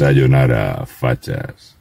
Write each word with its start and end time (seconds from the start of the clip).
Sayonara, 0.00 0.86
fatxes. 0.86 1.76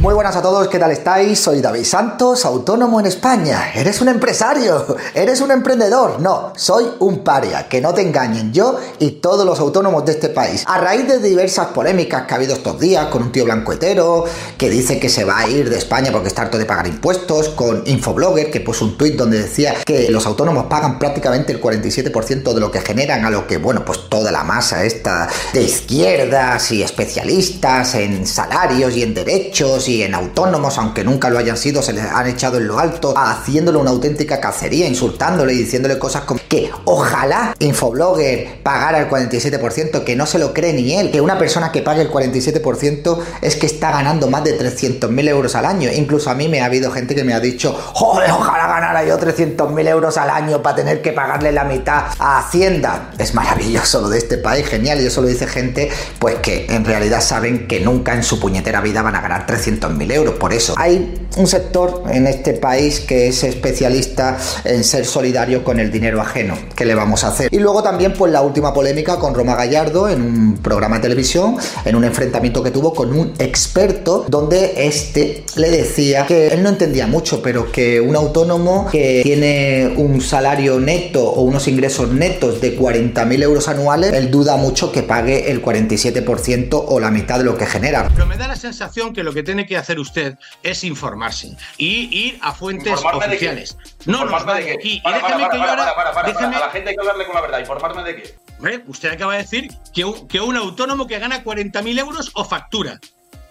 Muy 0.00 0.14
buenas 0.14 0.36
a 0.36 0.42
todos, 0.42 0.68
¿qué 0.68 0.78
tal 0.78 0.92
estáis? 0.92 1.40
Soy 1.40 1.60
David 1.60 1.82
Santos, 1.82 2.44
autónomo 2.44 3.00
en 3.00 3.06
España. 3.06 3.72
¿Eres 3.74 4.00
un 4.00 4.06
empresario? 4.06 4.96
¿Eres 5.14 5.40
un 5.40 5.50
emprendedor? 5.50 6.20
No, 6.20 6.52
soy 6.54 6.84
un 7.00 7.24
paria, 7.24 7.68
que 7.68 7.80
no 7.80 7.92
te 7.92 8.02
engañen 8.02 8.52
yo 8.52 8.78
y 9.00 9.10
todos 9.10 9.44
los 9.44 9.58
autónomos 9.58 10.04
de 10.04 10.12
este 10.12 10.28
país. 10.28 10.62
A 10.68 10.78
raíz 10.78 11.08
de 11.08 11.18
diversas 11.18 11.66
polémicas 11.68 12.22
que 12.28 12.32
ha 12.32 12.36
habido 12.36 12.54
estos 12.54 12.78
días 12.78 13.06
con 13.06 13.24
un 13.24 13.32
tío 13.32 13.44
blanco 13.44 13.72
hetero 13.72 14.24
que 14.56 14.70
dice 14.70 15.00
que 15.00 15.08
se 15.08 15.24
va 15.24 15.40
a 15.40 15.48
ir 15.48 15.68
de 15.68 15.78
España 15.78 16.12
porque 16.12 16.28
está 16.28 16.42
harto 16.42 16.58
de 16.58 16.64
pagar 16.64 16.86
impuestos, 16.86 17.48
con 17.48 17.82
Infoblogger 17.84 18.52
que 18.52 18.60
puso 18.60 18.84
un 18.84 18.96
tuit 18.96 19.16
donde 19.16 19.42
decía 19.42 19.74
que 19.84 20.10
los 20.10 20.26
autónomos 20.26 20.66
pagan 20.66 21.00
prácticamente 21.00 21.52
el 21.52 21.60
47% 21.60 22.54
de 22.54 22.60
lo 22.60 22.70
que 22.70 22.82
generan, 22.82 23.24
a 23.24 23.30
lo 23.30 23.48
que, 23.48 23.56
bueno, 23.56 23.84
pues 23.84 24.08
toda 24.08 24.30
la 24.30 24.44
masa 24.44 24.84
esta 24.84 25.28
de 25.52 25.64
izquierdas 25.64 26.70
y 26.70 26.84
especialistas 26.84 27.96
en 27.96 28.24
salarios 28.28 28.96
y 28.96 29.02
en 29.02 29.12
derechos 29.12 29.87
y 29.88 30.02
en 30.02 30.14
autónomos, 30.14 30.78
aunque 30.78 31.04
nunca 31.04 31.30
lo 31.30 31.38
hayan 31.38 31.56
sido, 31.56 31.82
se 31.82 31.92
les 31.92 32.04
han 32.04 32.26
echado 32.26 32.58
en 32.58 32.68
lo 32.68 32.78
alto, 32.78 33.14
haciéndole 33.16 33.78
una 33.78 33.90
auténtica 33.90 34.40
cacería, 34.40 34.86
insultándole 34.86 35.54
y 35.54 35.58
diciéndole 35.58 35.98
cosas 35.98 36.22
como 36.22 36.40
que 36.48 36.70
ojalá 36.84 37.54
Infoblogger 37.58 38.62
pagara 38.62 38.98
el 38.98 39.08
47%, 39.08 40.04
que 40.04 40.16
no 40.16 40.26
se 40.26 40.38
lo 40.38 40.52
cree 40.52 40.72
ni 40.72 40.94
él, 40.94 41.10
que 41.10 41.20
una 41.20 41.38
persona 41.38 41.72
que 41.72 41.82
pague 41.82 42.02
el 42.02 42.10
47% 42.10 43.18
es 43.40 43.56
que 43.56 43.66
está 43.66 43.90
ganando 43.90 44.28
más 44.28 44.44
de 44.44 44.58
300.000 44.58 45.28
euros 45.28 45.54
al 45.54 45.64
año. 45.64 45.90
Incluso 45.92 46.30
a 46.30 46.34
mí 46.34 46.48
me 46.48 46.60
ha 46.60 46.66
habido 46.66 46.90
gente 46.90 47.14
que 47.14 47.24
me 47.24 47.32
ha 47.32 47.40
dicho, 47.40 47.72
joder, 47.72 48.30
ojalá 48.30 48.66
ganara 48.66 49.04
yo 49.04 49.18
300.000 49.18 49.88
euros 49.88 50.16
al 50.18 50.30
año 50.30 50.62
para 50.62 50.76
tener 50.76 51.02
que 51.02 51.12
pagarle 51.12 51.52
la 51.52 51.64
mitad 51.64 52.04
a 52.18 52.38
Hacienda. 52.38 53.10
Es 53.18 53.34
maravilloso 53.34 54.00
lo 54.02 54.08
de 54.08 54.18
este 54.18 54.36
país, 54.36 54.66
genial, 54.66 55.00
y 55.00 55.06
eso 55.06 55.22
lo 55.22 55.28
dice 55.28 55.46
gente 55.46 55.90
pues 56.18 56.36
que 56.36 56.66
en 56.68 56.84
realidad 56.84 57.20
saben 57.20 57.66
que 57.66 57.80
nunca 57.80 58.14
en 58.14 58.22
su 58.22 58.38
puñetera 58.38 58.80
vida 58.80 59.02
van 59.02 59.16
a 59.16 59.20
ganar 59.20 59.46
300 59.46 59.77
mil 59.86 60.10
euros. 60.10 60.34
Por 60.34 60.52
eso 60.52 60.74
hay 60.76 61.14
un 61.38 61.46
sector 61.46 62.02
en 62.10 62.26
este 62.26 62.52
país 62.54 63.00
que 63.00 63.28
es 63.28 63.44
especialista 63.44 64.36
en 64.64 64.84
ser 64.84 65.06
solidario 65.06 65.64
con 65.64 65.78
el 65.78 65.90
dinero 65.90 66.20
ajeno. 66.20 66.58
¿Qué 66.74 66.84
le 66.84 66.94
vamos 66.94 67.24
a 67.24 67.28
hacer? 67.28 67.48
Y 67.52 67.58
luego 67.58 67.82
también 67.82 68.12
pues 68.12 68.32
la 68.32 68.42
última 68.42 68.74
polémica 68.74 69.18
con 69.18 69.34
Roma 69.34 69.54
Gallardo 69.54 70.08
en 70.08 70.22
un 70.22 70.58
programa 70.58 70.96
de 70.96 71.02
televisión, 71.02 71.56
en 71.84 71.96
un 71.96 72.04
enfrentamiento 72.04 72.62
que 72.62 72.70
tuvo 72.70 72.92
con 72.92 73.12
un 73.16 73.32
experto 73.38 74.26
donde 74.28 74.86
este 74.86 75.44
le 75.56 75.70
decía 75.70 76.26
que 76.26 76.48
él 76.48 76.62
no 76.62 76.68
entendía 76.68 77.06
mucho, 77.06 77.40
pero 77.40 77.70
que 77.70 78.00
un 78.00 78.16
autónomo 78.16 78.88
que 78.90 79.20
tiene 79.22 79.94
un 79.96 80.20
salario 80.20 80.80
neto 80.80 81.24
o 81.24 81.42
unos 81.42 81.68
ingresos 81.68 82.10
netos 82.10 82.60
de 82.60 82.78
40.000 82.78 83.42
euros 83.42 83.68
anuales, 83.68 84.12
él 84.12 84.30
duda 84.30 84.56
mucho 84.56 84.90
que 84.90 85.02
pague 85.02 85.50
el 85.50 85.62
47% 85.62 86.84
o 86.88 87.00
la 87.00 87.10
mitad 87.10 87.38
de 87.38 87.44
lo 87.44 87.56
que 87.56 87.66
genera. 87.66 88.10
Pero 88.12 88.26
me 88.26 88.36
da 88.36 88.48
la 88.48 88.56
sensación 88.56 89.12
que 89.12 89.22
lo 89.22 89.32
que 89.32 89.42
tiene 89.42 89.66
que 89.66 89.76
hacer 89.76 89.98
usted 90.00 90.36
es 90.62 90.84
informarse 91.28 91.56
y 91.76 92.28
ir 92.28 92.38
a 92.42 92.52
fuentes 92.52 92.92
oficiales. 92.92 93.76
No 94.06 94.24
nos 94.24 94.46
va 94.46 94.54
de 94.54 94.72
aquí. 94.72 95.02
y 95.04 95.12
déjeme 95.12 95.48
que 95.50 95.58
yo 95.58 95.64
ahora. 95.64 95.94
Déjeme... 96.26 96.56
A 96.56 96.60
la 96.60 96.70
gente 96.70 96.90
hay 96.90 96.96
que 96.96 97.00
hablarle 97.00 97.26
con 97.26 97.34
la 97.34 97.40
verdad. 97.40 97.58
¿Informarme 97.60 98.02
de 98.02 98.16
qué? 98.16 98.82
Usted 98.86 99.12
acaba 99.12 99.34
de 99.34 99.42
decir 99.42 99.68
que 99.94 100.04
un, 100.04 100.26
que 100.28 100.40
un 100.40 100.56
autónomo 100.56 101.06
que 101.06 101.18
gana 101.18 101.44
40.000 101.44 101.98
euros 101.98 102.30
o 102.34 102.44
factura. 102.44 102.98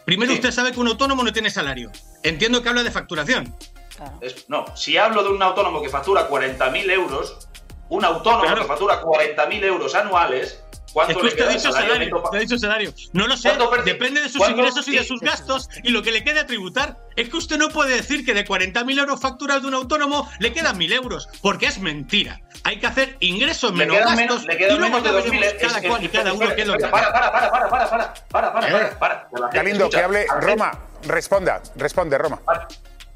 Primero, 0.05 0.33
usted 0.33 0.51
sabe 0.51 0.71
que 0.71 0.79
un 0.79 0.87
autónomo 0.87 1.23
no 1.23 1.33
tiene 1.33 1.49
salario. 1.49 1.91
Entiendo 2.23 2.61
que 2.61 2.69
habla 2.69 2.83
de 2.83 2.91
facturación. 2.91 3.53
no, 4.47 4.65
si 4.75 4.97
hablo 4.97 5.23
de 5.23 5.29
un 5.29 5.41
autónomo 5.41 5.81
que 5.81 5.89
factura 5.89 6.29
40.000 6.29 6.91
euros, 6.91 7.47
un 7.89 8.05
autónomo 8.05 8.55
que 8.55 8.63
factura 8.63 9.01
40.000 9.01 9.63
euros 9.63 9.95
anuales, 9.95 10.63
¿Cuánto 10.93 11.21
le 11.21 11.35
queda 11.35 11.49
dicho 11.49 11.69
dicho 12.39 12.57
salario. 12.57 12.93
No 13.13 13.27
lo 13.27 13.37
sé. 13.37 13.51
Depende 13.85 14.21
de 14.21 14.29
sus 14.29 14.47
ingresos 14.47 14.87
y 14.87 14.95
de 14.95 15.03
sus 15.03 15.21
gastos 15.21 15.69
y 15.83 15.89
lo 15.91 16.01
que 16.01 16.11
le 16.11 16.23
quede 16.23 16.39
a 16.39 16.45
tributar. 16.45 16.97
Es 17.15 17.29
que 17.29 17.37
usted 17.37 17.57
no 17.57 17.69
puede 17.69 17.95
decir 17.95 18.25
que 18.25 18.33
de 18.33 18.45
40.000 18.45 18.99
euros 18.99 19.19
facturas 19.19 19.61
de 19.61 19.67
un 19.67 19.73
autónomo 19.73 20.29
le 20.39 20.53
quedan 20.53 20.77
1.000 20.77 20.93
euros, 20.93 21.27
porque 21.41 21.65
es 21.65 21.79
mentira. 21.79 22.41
Hay 22.63 22.79
que 22.79 22.87
hacer 22.87 23.17
ingresos 23.19 23.73
menos 23.73 23.97
gastos. 23.97 24.45
De 24.45 24.69
2.000 24.69 25.57
Cada 25.59 25.81
cual 25.81 26.03
y 26.03 26.09
cada 26.09 26.33
uno 26.33 26.55
que 26.55 26.65
lo 26.65 26.77
que. 26.77 26.87
Para, 26.87 27.11
para, 27.11 27.31
para, 27.31 27.49
para, 27.49 27.69
para, 27.69 27.89
para, 27.89 28.13
para, 28.29 28.53
para, 28.53 28.99
para. 28.99 29.27
Eh, 29.53 29.89
que 29.89 29.99
hable 29.99 30.25
Roma. 30.41 30.71
Responda, 31.03 31.61
responde, 31.75 32.17
Roma. 32.17 32.41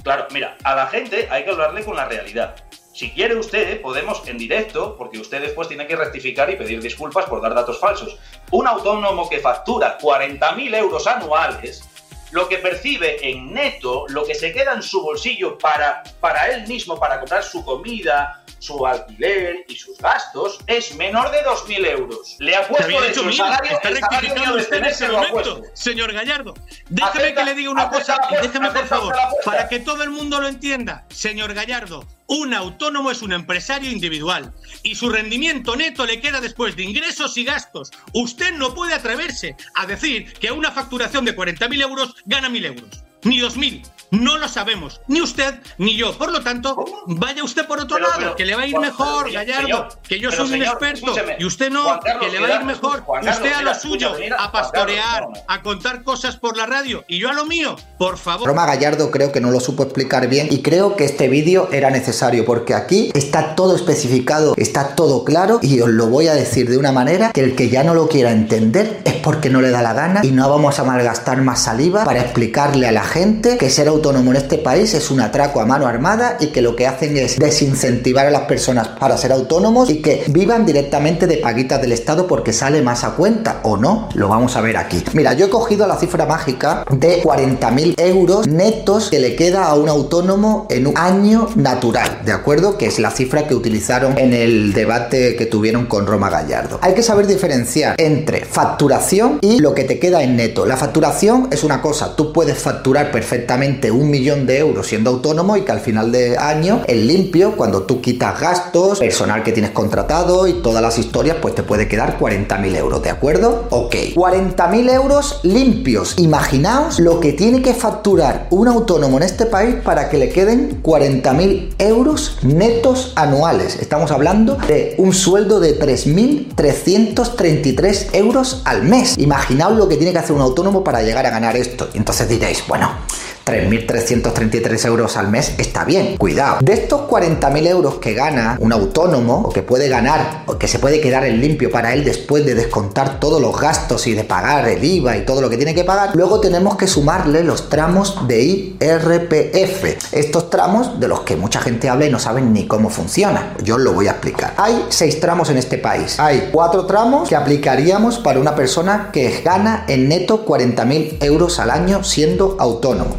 Claro, 0.04 0.28
mira, 0.32 0.58
a 0.64 0.76
la 0.76 0.88
gente 0.88 1.28
hay 1.30 1.44
que 1.44 1.52
hablarle 1.52 1.84
con 1.84 1.96
la 1.96 2.06
realidad. 2.06 2.56
Si 2.94 3.12
quiere 3.12 3.36
usted, 3.36 3.82
podemos 3.82 4.22
en 4.28 4.38
directo, 4.38 4.96
porque 4.98 5.18
usted 5.18 5.42
después 5.42 5.68
tiene 5.68 5.88
que 5.88 5.96
rectificar 5.96 6.50
y 6.50 6.58
pedir 6.58 6.82
disculpas 6.82 7.26
por 7.26 7.42
dar 7.42 7.54
datos 7.56 7.80
falsos. 7.80 8.18
Un 8.52 8.68
autónomo 8.68 9.30
que 9.30 9.40
factura 9.40 9.98
40.000 9.98 10.76
euros 10.76 11.08
anuales, 11.08 11.84
lo 12.32 12.48
que 12.48 12.58
percibe 12.58 13.30
en 13.30 13.54
neto, 13.54 14.06
lo 14.10 14.26
que 14.26 14.36
se 14.36 14.52
queda 14.52 14.74
en 14.74 14.84
su 14.84 15.02
bolsillo 15.02 15.58
para, 15.58 16.04
para 16.20 16.48
él 16.48 16.68
mismo, 16.68 17.00
para 17.00 17.20
comprar 17.20 17.44
su 17.44 17.64
comida, 17.64 18.44
su 18.62 18.86
alquiler 18.86 19.66
y 19.68 19.76
sus 19.76 19.98
gastos, 19.98 20.60
es 20.68 20.96
menor 20.96 21.32
de 21.32 21.44
2.000 21.44 21.88
euros. 21.88 22.36
Le 22.40 22.56
ha 22.56 22.68
puesto 22.68 23.02
de 23.02 23.14
su 23.14 23.32
salario, 23.32 23.72
está 23.72 23.90
rectificando 23.90 24.58
usted 24.58 24.78
en 24.78 24.86
ese 24.86 25.08
momento, 25.10 25.64
señor 25.74 26.14
Gallardo. 26.14 26.54
Déjeme 26.90 27.34
que 27.34 27.44
le 27.44 27.54
diga 27.56 27.72
una 27.72 27.90
cosa, 27.90 28.18
déjeme 28.42 28.70
por 28.70 28.86
favor, 28.86 29.16
para 29.44 29.68
que 29.68 29.80
todo 29.80 30.04
el 30.04 30.12
mundo 30.12 30.40
lo 30.40 30.48
entienda. 30.48 31.06
Señor 31.10 31.54
Gallardo, 31.54 32.06
un 32.32 32.54
autónomo 32.54 33.12
es 33.12 33.22
un 33.22 33.34
empresario 33.34 33.92
individual 33.92 34.54
y 34.84 34.96
su 34.96 35.10
rendimiento 35.10 35.76
neto 35.76 36.06
le 36.06 36.22
queda 36.22 36.40
después 36.40 36.78
de 36.78 36.84
ingresos 36.84 37.38
y 37.38 37.44
gastos. 37.44 37.92
Usted 38.14 38.54
no 38.54 38.74
puede 38.74 38.94
atreverse 38.94 39.58
a 39.76 39.86
decir 39.86 40.32
que 40.34 40.50
una 40.50 40.72
facturación 40.72 41.26
de 41.26 41.36
40.000 41.36 41.82
euros 41.82 42.16
gana 42.26 42.50
1.000 42.50 42.66
euros, 42.68 43.04
ni 43.24 43.40
2.000. 43.40 43.84
No 44.12 44.38
lo 44.38 44.50
sabemos, 44.50 45.00
ni 45.08 45.22
usted 45.22 45.56
ni 45.78 45.96
yo. 45.96 46.18
Por 46.18 46.34
lo 46.34 46.42
tanto, 46.42 46.76
vaya 47.08 47.46
usted 47.46 47.66
por 47.66 47.80
otro 47.80 47.98
lado, 47.98 48.36
que 48.36 48.44
le 48.44 48.56
va 48.56 48.64
a 48.64 48.68
ir 48.68 48.78
mejor, 48.78 49.32
Gallardo, 49.32 49.88
que 50.06 50.20
yo 50.20 50.30
soy 50.30 50.52
un 50.52 50.64
experto 50.64 51.16
y 51.40 51.46
usted 51.46 51.72
no, 51.72 51.98
que 52.20 52.30
le 52.30 52.42
va 52.42 52.48
a 52.48 52.56
ir 52.60 52.66
mejor. 52.66 53.06
usted 53.22 53.54
a 53.54 53.62
lo 53.62 53.74
suyo, 53.74 54.12
a 54.38 54.52
pastorear, 54.52 55.30
a 55.48 55.62
contar 55.62 56.04
cosas 56.04 56.36
por 56.36 56.58
la 56.58 56.66
radio 56.66 57.06
y 57.08 57.20
yo 57.20 57.30
a 57.30 57.34
lo 57.34 57.46
mío, 57.46 57.78
por 57.98 58.18
favor. 58.18 58.50
Roma 58.50 58.66
Gallardo 58.66 59.12
creo 59.12 59.32
que 59.32 59.40
no 59.40 59.50
lo 59.50 59.62
supo 59.62 59.84
explicar 59.84 60.28
bien 60.28 60.50
y 60.52 60.62
creo 60.62 60.98
que 60.98 61.06
este 61.06 61.30
vídeo 61.30 61.70
era 61.72 61.90
necesario 61.90 62.44
porque 62.44 62.74
aquí 62.74 63.12
está 63.16 63.56
todo 63.56 63.78
especificado, 63.78 64.56
está 64.58 64.94
todo 64.94 65.24
claro 65.24 65.60
y 65.62 65.80
os 65.80 65.90
lo 65.90 66.08
voy 66.08 66.28
a 66.28 66.34
decir 66.34 66.70
de 66.70 66.78
una 66.78 66.92
manera 66.92 67.32
que 67.32 67.46
el 67.46 67.56
que 67.56 67.70
ya 67.70 67.86
no 67.86 67.94
lo 67.94 68.10
quiera 68.10 68.32
entender 68.32 69.00
es 69.06 69.14
porque 69.14 69.50
no 69.50 69.62
le 69.62 69.70
da 69.70 69.82
la 69.82 69.94
gana 69.94 70.20
y 70.22 70.32
no 70.32 70.50
vamos 70.50 70.80
a 70.80 70.84
malgastar 70.84 71.42
más 71.42 71.64
saliva 71.64 72.04
para 72.04 72.20
explicarle 72.20 72.90
a 72.90 72.92
la 72.92 73.04
gente 73.12 73.58
que 73.58 73.70
ser 73.70 73.90
autónomo 73.90 74.32
en 74.32 74.38
este 74.38 74.58
país 74.58 74.94
es 74.94 75.12
un 75.12 75.20
atraco 75.20 75.60
a 75.60 75.66
mano 75.66 75.86
armada 75.86 76.38
y 76.40 76.48
que 76.48 76.62
lo 76.62 76.78
que 76.78 76.88
hacen 76.88 77.18
es 77.18 77.38
desincentivar 77.38 78.26
a 78.26 78.32
las 78.32 78.44
personas 78.44 78.88
para 78.88 79.18
ser 79.18 79.34
autónomos 79.34 79.90
y 79.90 80.02
que 80.02 80.24
vivan 80.28 80.66
directamente 80.66 81.28
de 81.28 81.38
paguitas 81.38 81.82
del 81.82 81.92
Estado 81.92 82.26
porque 82.26 82.54
sale 82.54 82.82
más 82.82 83.04
a 83.04 83.12
cuenta 83.12 83.60
o 83.64 83.76
no, 83.76 84.08
lo 84.14 84.30
vamos 84.30 84.56
a 84.56 84.62
ver 84.62 84.78
aquí. 84.78 85.04
Mira, 85.14 85.34
yo 85.34 85.48
he 85.48 85.50
cogido 85.50 85.88
la 85.88 85.98
cifra 85.98 86.26
mágica 86.26 86.86
de 86.90 87.22
40.000 87.22 87.96
euros 87.98 88.48
netos 88.48 89.10
que 89.10 89.20
le 89.20 89.36
queda 89.36 89.66
a 89.66 89.76
un 89.76 89.90
autónomo 89.90 90.68
en 90.70 90.88
un 90.88 90.98
año 90.98 91.50
natural, 91.56 92.20
¿de 92.24 92.32
acuerdo? 92.32 92.78
Que 92.78 92.86
es 92.86 92.98
la 93.00 93.12
cifra 93.12 93.46
que 93.46 93.56
utilizaron 93.56 94.18
en 94.18 94.34
el 94.34 94.72
debate 94.72 95.36
que 95.36 95.48
tuvieron 95.48 95.86
con 95.88 96.08
Roma 96.08 96.30
Gallardo. 96.30 96.80
Hay 96.82 96.94
que 96.94 97.04
saber 97.04 97.28
diferenciar 97.28 97.96
entre 97.98 98.46
facturación 98.46 99.40
y 99.42 99.60
lo 99.60 99.74
que 99.74 99.84
te 99.84 100.00
queda 100.00 100.24
en 100.24 100.38
neto. 100.38 100.66
La 100.66 100.78
facturación 100.78 101.50
es 101.52 101.66
una 101.66 101.82
cosa, 101.82 102.16
tú 102.16 102.32
puedes 102.32 102.58
facturar 102.58 103.01
perfectamente 103.10 103.92
un 103.92 104.10
millón 104.10 104.46
de 104.46 104.60
euros 104.60 104.88
siendo 104.88 105.10
autónomo 105.10 105.58
y 105.58 105.62
que 105.62 105.72
al 105.72 105.80
final 105.80 106.12
de 106.12 106.38
año, 106.38 106.82
el 106.88 107.08
limpio, 107.08 107.56
cuando 107.56 107.84
tú 107.84 108.02
quitas 108.02 108.40
gastos, 108.40 109.00
personal 109.00 109.44
que 109.44 109.52
tienes 109.52 109.72
contratado 109.72 110.48
y 110.48 110.54
todas 110.62 110.82
las 110.82 110.98
historias, 110.98 111.38
pues 111.42 111.56
te 111.56 111.64
puede 111.64 111.88
quedar 111.88 112.20
40.000 112.20 112.76
euros, 112.76 113.02
¿de 113.02 113.10
acuerdo? 113.10 113.68
Ok. 113.70 113.96
40.000 114.16 114.92
euros 114.92 115.40
limpios. 115.44 116.16
Imaginaos 116.18 117.00
lo 117.00 117.20
que 117.20 117.34
tiene 117.34 117.62
que 117.62 117.74
facturar 117.74 118.48
un 118.50 118.68
autónomo 118.68 119.18
en 119.18 119.24
este 119.24 119.46
país 119.46 119.76
para 119.84 120.10
que 120.10 120.18
le 120.18 120.30
queden 120.30 120.82
40.000 120.84 121.76
euros 121.80 122.38
netos 122.44 123.14
anuales. 123.16 123.78
Estamos 123.80 124.12
hablando 124.12 124.58
de 124.68 124.96
un 124.98 125.14
sueldo 125.14 125.60
de 125.60 125.80
3.333 125.80 128.10
euros 128.14 128.62
al 128.66 128.84
mes. 128.84 129.18
Imaginaos 129.18 129.78
lo 129.78 129.88
que 129.88 129.98
tiene 129.98 130.12
que 130.12 130.20
hacer 130.20 130.36
un 130.36 130.42
autónomo 130.42 130.84
para 130.84 131.02
llegar 131.02 131.26
a 131.26 131.30
ganar 131.30 131.56
esto. 131.56 131.90
Y 131.94 131.98
entonces 131.98 132.28
diréis, 132.30 132.64
bueno, 132.68 132.91
Ciao! 132.92 133.31
3.333 133.52 134.86
euros 134.86 135.18
al 135.18 135.28
mes 135.28 135.54
está 135.58 135.84
bien. 135.84 136.16
Cuidado. 136.18 136.60
De 136.62 136.74
estos 136.74 137.02
40.000 137.02 137.68
euros 137.68 137.96
que 137.96 138.14
gana 138.14 138.58
un 138.60 138.72
autónomo, 138.72 139.42
o 139.46 139.50
que 139.50 139.62
puede 139.62 139.90
ganar, 139.90 140.44
o 140.46 140.58
que 140.58 140.70
se 140.70 140.80
puede 140.80 141.02
quedar 141.02 141.26
en 141.26 141.42
limpio 141.42 141.70
para 141.70 141.94
él 141.94 142.06
después 142.06 142.46
de 142.46 142.56
descontar 142.56 143.20
todos 143.20 143.42
los 143.42 143.60
gastos 143.60 144.08
y 144.08 144.14
de 144.14 144.24
pagar 144.24 144.70
el 144.70 144.84
IVA 144.84 145.18
y 145.18 145.26
todo 145.26 145.42
lo 145.42 145.50
que 145.50 145.58
tiene 145.58 145.76
que 145.76 145.84
pagar, 145.84 146.12
luego 146.16 146.40
tenemos 146.40 146.78
que 146.78 146.88
sumarle 146.88 147.44
los 147.44 147.70
tramos 147.70 148.26
de 148.28 148.42
IRPF. 148.42 150.14
Estos 150.14 150.50
tramos 150.50 151.00
de 151.00 151.10
los 151.10 151.22
que 151.22 151.36
mucha 151.36 151.60
gente 151.60 151.90
habla 151.90 152.06
y 152.06 152.10
no 152.10 152.20
saben 152.20 152.54
ni 152.54 152.68
cómo 152.68 152.90
funciona. 152.90 153.54
Yo 153.64 153.76
os 153.76 153.82
lo 153.82 153.94
voy 153.94 154.08
a 154.08 154.12
explicar. 154.12 154.54
Hay 154.58 154.86
seis 154.90 155.20
tramos 155.20 155.50
en 155.50 155.58
este 155.58 155.78
país. 155.78 156.20
Hay 156.20 156.50
cuatro 156.52 156.86
tramos 156.86 157.28
que 157.28 157.36
aplicaríamos 157.36 158.20
para 158.20 158.40
una 158.40 158.56
persona 158.56 159.10
que 159.12 159.42
gana 159.44 159.86
en 159.88 160.08
neto 160.08 160.46
40.000 160.46 161.18
euros 161.22 161.60
al 161.60 161.72
año 161.72 162.04
siendo 162.04 162.56
autónomo. 162.60 163.18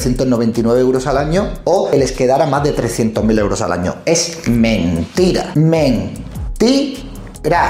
299.999 0.00 0.78
euros 0.78 1.06
al 1.06 1.18
año 1.18 1.48
o 1.64 1.90
que 1.90 1.98
les 1.98 2.12
quedara 2.12 2.46
más 2.46 2.62
de 2.62 2.74
300.000 2.74 3.38
euros 3.38 3.60
al 3.60 3.72
año. 3.72 3.96
Es 4.04 4.48
mentira. 4.48 5.52
Mentira. 5.54 7.09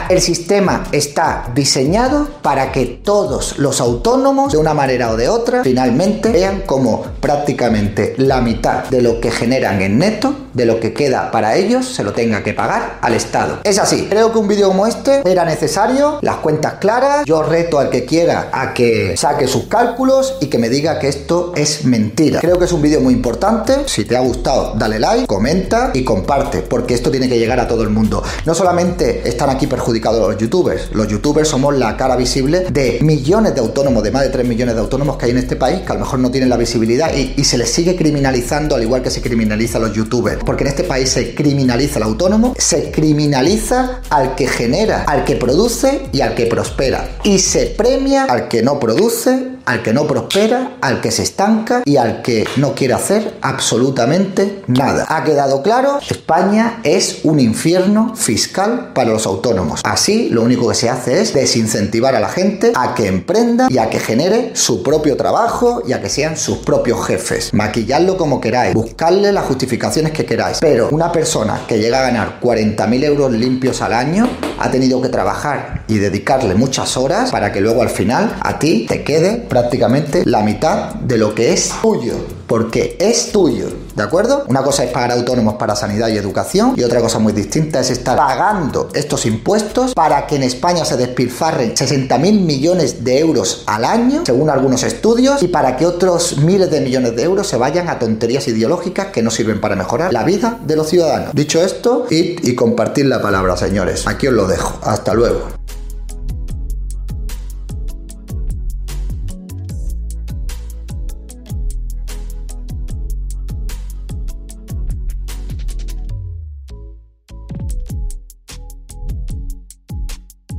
El 0.08 0.20
sistema 0.20 0.84
está 0.90 1.44
diseñado 1.54 2.28
para 2.42 2.72
que 2.72 2.86
todos 2.86 3.58
los 3.58 3.80
autónomos, 3.80 4.52
de 4.52 4.58
una 4.58 4.74
manera 4.74 5.10
o 5.10 5.16
de 5.16 5.28
otra, 5.28 5.62
finalmente 5.62 6.30
vean 6.30 6.62
como 6.66 7.02
prácticamente 7.20 8.14
la 8.16 8.40
mitad 8.40 8.84
de 8.86 9.00
lo 9.00 9.20
que 9.20 9.30
generan 9.30 9.80
en 9.80 9.98
neto, 9.98 10.34
de 10.54 10.66
lo 10.66 10.80
que 10.80 10.92
queda 10.92 11.30
para 11.30 11.54
ellos, 11.54 11.86
se 11.86 12.02
lo 12.02 12.12
tenga 12.12 12.42
que 12.42 12.52
pagar 12.52 12.98
al 13.00 13.14
Estado. 13.14 13.60
Es 13.62 13.78
así. 13.78 14.08
Creo 14.10 14.32
que 14.32 14.38
un 14.38 14.48
vídeo 14.48 14.68
como 14.68 14.86
este 14.86 15.22
era 15.24 15.44
necesario, 15.44 16.18
las 16.22 16.36
cuentas 16.36 16.74
claras. 16.80 17.24
Yo 17.24 17.42
reto 17.42 17.78
al 17.78 17.90
que 17.90 18.04
quiera 18.04 18.50
a 18.52 18.74
que 18.74 19.16
saque 19.16 19.46
sus 19.46 19.66
cálculos 19.66 20.36
y 20.40 20.46
que 20.46 20.58
me 20.58 20.68
diga 20.68 20.98
que 20.98 21.08
esto 21.08 21.52
es 21.54 21.84
mentira. 21.84 22.40
Creo 22.40 22.58
que 22.58 22.64
es 22.64 22.72
un 22.72 22.82
vídeo 22.82 23.00
muy 23.00 23.14
importante. 23.14 23.84
Si 23.86 24.04
te 24.04 24.16
ha 24.16 24.20
gustado, 24.20 24.74
dale 24.76 24.98
like, 24.98 25.26
comenta 25.26 25.90
y 25.94 26.02
comparte, 26.02 26.62
porque 26.62 26.94
esto 26.94 27.10
tiene 27.10 27.28
que 27.28 27.38
llegar 27.38 27.60
a 27.60 27.68
todo 27.68 27.82
el 27.82 27.90
mundo. 27.90 28.22
No 28.44 28.54
solamente 28.54 29.28
están 29.28 29.50
aquí 29.50 29.59
aquí 29.60 29.66
perjudicado 29.66 30.26
los 30.26 30.38
youtubers. 30.38 30.88
Los 30.94 31.06
youtubers 31.08 31.46
somos 31.46 31.76
la 31.76 31.94
cara 31.94 32.16
visible 32.16 32.60
de 32.70 32.98
millones 33.02 33.54
de 33.54 33.60
autónomos, 33.60 34.02
de 34.02 34.10
más 34.10 34.22
de 34.22 34.30
3 34.30 34.48
millones 34.48 34.74
de 34.74 34.80
autónomos 34.80 35.18
que 35.18 35.26
hay 35.26 35.32
en 35.32 35.36
este 35.36 35.54
país, 35.54 35.82
que 35.82 35.92
a 35.92 35.94
lo 35.94 36.00
mejor 36.00 36.18
no 36.18 36.30
tienen 36.30 36.48
la 36.48 36.56
visibilidad 36.56 37.14
y, 37.14 37.34
y 37.36 37.44
se 37.44 37.58
les 37.58 37.70
sigue 37.70 37.94
criminalizando 37.94 38.74
al 38.74 38.82
igual 38.82 39.02
que 39.02 39.10
se 39.10 39.20
criminaliza 39.20 39.76
a 39.76 39.82
los 39.82 39.92
youtubers. 39.92 40.42
Porque 40.44 40.64
en 40.64 40.68
este 40.68 40.84
país 40.84 41.10
se 41.10 41.34
criminaliza 41.34 41.98
al 41.98 42.04
autónomo, 42.04 42.54
se 42.56 42.90
criminaliza 42.90 44.00
al 44.08 44.34
que 44.34 44.48
genera, 44.48 45.04
al 45.04 45.24
que 45.24 45.36
produce 45.36 46.08
y 46.10 46.22
al 46.22 46.34
que 46.34 46.46
prospera. 46.46 47.18
Y 47.22 47.38
se 47.38 47.66
premia 47.66 48.24
al 48.24 48.48
que 48.48 48.62
no 48.62 48.80
produce, 48.80 49.58
al 49.70 49.82
que 49.84 49.92
no 49.92 50.04
prospera, 50.04 50.72
al 50.80 51.00
que 51.00 51.12
se 51.12 51.22
estanca 51.22 51.82
y 51.84 51.96
al 51.96 52.22
que 52.22 52.44
no 52.56 52.74
quiere 52.74 52.94
hacer 52.94 53.36
absolutamente 53.40 54.64
nada. 54.66 55.06
¿Ha 55.08 55.22
quedado 55.22 55.62
claro? 55.62 56.00
España 56.10 56.80
es 56.82 57.20
un 57.22 57.38
infierno 57.38 58.16
fiscal 58.16 58.90
para 58.92 59.10
los 59.10 59.26
autónomos. 59.26 59.80
Así, 59.84 60.28
lo 60.30 60.42
único 60.42 60.68
que 60.68 60.74
se 60.74 60.90
hace 60.90 61.20
es 61.20 61.34
desincentivar 61.34 62.16
a 62.16 62.20
la 62.20 62.28
gente 62.28 62.72
a 62.74 62.96
que 62.96 63.06
emprenda 63.06 63.68
y 63.70 63.78
a 63.78 63.88
que 63.90 64.00
genere 64.00 64.50
su 64.54 64.82
propio 64.82 65.16
trabajo 65.16 65.84
y 65.86 65.92
a 65.92 66.00
que 66.02 66.08
sean 66.08 66.36
sus 66.36 66.58
propios 66.58 67.06
jefes. 67.06 67.54
Maquillarlo 67.54 68.16
como 68.16 68.40
queráis, 68.40 68.74
buscarle 68.74 69.30
las 69.30 69.44
justificaciones 69.44 70.10
que 70.10 70.26
queráis. 70.26 70.58
Pero 70.60 70.88
una 70.90 71.12
persona 71.12 71.60
que 71.68 71.78
llega 71.78 72.00
a 72.00 72.02
ganar 72.02 72.40
40.000 72.40 73.04
euros 73.04 73.30
limpios 73.30 73.82
al 73.82 73.92
año 73.92 74.28
ha 74.60 74.70
tenido 74.70 75.00
que 75.00 75.08
trabajar 75.08 75.84
y 75.88 75.98
dedicarle 75.98 76.54
muchas 76.54 76.96
horas 76.96 77.30
para 77.30 77.50
que 77.50 77.60
luego 77.60 77.82
al 77.82 77.88
final 77.88 78.36
a 78.40 78.58
ti 78.58 78.86
te 78.86 79.02
quede 79.02 79.36
prácticamente 79.36 80.22
la 80.26 80.42
mitad 80.42 80.94
de 80.94 81.16
lo 81.16 81.34
que 81.34 81.52
es 81.52 81.72
tuyo, 81.80 82.14
porque 82.50 82.96
es 82.98 83.30
tuyo, 83.30 83.68
¿de 83.94 84.02
acuerdo? 84.02 84.42
Una 84.48 84.64
cosa 84.64 84.82
es 84.82 84.90
pagar 84.90 85.12
autónomos 85.12 85.54
para 85.54 85.76
sanidad 85.76 86.08
y 86.08 86.16
educación 86.16 86.74
y 86.76 86.82
otra 86.82 87.00
cosa 87.00 87.20
muy 87.20 87.32
distinta 87.32 87.78
es 87.78 87.90
estar 87.90 88.16
pagando 88.16 88.88
estos 88.92 89.24
impuestos 89.24 89.94
para 89.94 90.26
que 90.26 90.34
en 90.34 90.42
España 90.42 90.84
se 90.84 90.96
despilfarren 90.96 91.76
60 91.76 92.18
mil 92.18 92.40
millones 92.40 93.04
de 93.04 93.20
euros 93.20 93.62
al 93.66 93.84
año, 93.84 94.24
según 94.26 94.50
algunos 94.50 94.82
estudios, 94.82 95.40
y 95.44 95.46
para 95.46 95.76
que 95.76 95.86
otros 95.86 96.38
miles 96.38 96.72
de 96.72 96.80
millones 96.80 97.14
de 97.14 97.22
euros 97.22 97.46
se 97.46 97.56
vayan 97.56 97.88
a 97.88 98.00
tonterías 98.00 98.48
ideológicas 98.48 99.12
que 99.12 99.22
no 99.22 99.30
sirven 99.30 99.60
para 99.60 99.76
mejorar 99.76 100.12
la 100.12 100.24
vida 100.24 100.58
de 100.66 100.74
los 100.74 100.88
ciudadanos. 100.88 101.32
Dicho 101.32 101.62
esto, 101.62 102.06
id 102.10 102.40
y 102.42 102.56
compartir 102.56 103.06
la 103.06 103.22
palabra, 103.22 103.56
señores. 103.56 104.08
Aquí 104.08 104.26
os 104.26 104.34
lo 104.34 104.48
dejo. 104.48 104.76
Hasta 104.82 105.14
luego. 105.14 105.59